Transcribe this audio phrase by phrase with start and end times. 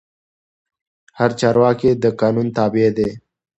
[1.17, 3.09] هر چارواکی د قانون تابع دی